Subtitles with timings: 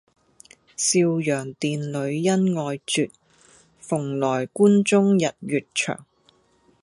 [0.75, 3.11] 昭陽殿里恩愛絕，
[3.87, 6.07] 蓬萊宮中日月長。